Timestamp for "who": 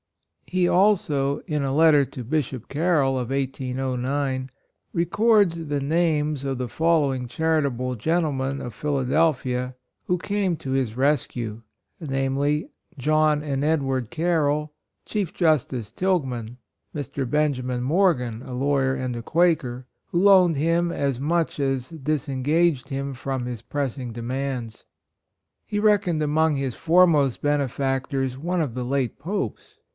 10.07-10.17, 20.07-20.19